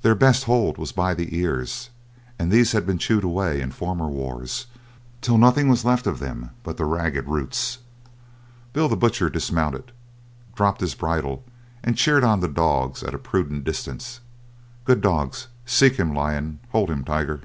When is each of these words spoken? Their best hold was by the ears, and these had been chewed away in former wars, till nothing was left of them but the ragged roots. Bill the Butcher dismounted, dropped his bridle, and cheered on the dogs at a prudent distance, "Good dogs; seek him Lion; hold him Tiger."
Their 0.00 0.14
best 0.14 0.44
hold 0.44 0.78
was 0.78 0.90
by 0.90 1.12
the 1.12 1.36
ears, 1.38 1.90
and 2.38 2.50
these 2.50 2.72
had 2.72 2.86
been 2.86 2.96
chewed 2.96 3.24
away 3.24 3.60
in 3.60 3.72
former 3.72 4.06
wars, 4.08 4.68
till 5.20 5.36
nothing 5.36 5.68
was 5.68 5.84
left 5.84 6.06
of 6.06 6.18
them 6.18 6.52
but 6.62 6.78
the 6.78 6.86
ragged 6.86 7.26
roots. 7.28 7.76
Bill 8.72 8.88
the 8.88 8.96
Butcher 8.96 9.28
dismounted, 9.28 9.92
dropped 10.54 10.80
his 10.80 10.94
bridle, 10.94 11.44
and 11.82 11.94
cheered 11.94 12.24
on 12.24 12.40
the 12.40 12.48
dogs 12.48 13.02
at 13.02 13.14
a 13.14 13.18
prudent 13.18 13.64
distance, 13.64 14.20
"Good 14.86 15.02
dogs; 15.02 15.48
seek 15.66 15.96
him 15.96 16.14
Lion; 16.14 16.60
hold 16.70 16.88
him 16.90 17.04
Tiger." 17.04 17.42